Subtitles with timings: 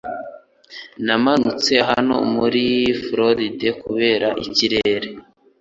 [1.05, 2.65] Namanutse hano muri
[3.03, 5.09] Floride kubera ikirere.